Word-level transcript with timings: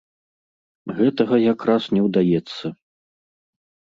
Гэтага 1.01 1.35
якраз 1.53 1.83
не 1.97 2.01
ўдаецца. 2.07 2.65